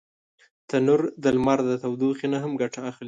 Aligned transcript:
تنور 0.69 1.01
د 1.23 1.25
لمر 1.35 1.59
د 1.69 1.71
تودوخي 1.81 2.27
نه 2.33 2.37
هم 2.43 2.51
ګټه 2.61 2.79
اخلي 2.89 2.99